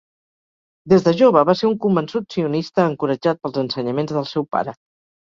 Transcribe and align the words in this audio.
Des 0.93 1.05
de 1.07 1.13
jove 1.19 1.43
va 1.51 1.55
ser 1.59 1.69
un 1.69 1.77
convençut 1.85 2.39
sionista 2.39 2.89
encoratjat 2.95 3.45
pels 3.45 3.63
ensenyaments 3.67 4.19
del 4.21 4.31
seu 4.37 4.53
pare. 4.59 4.81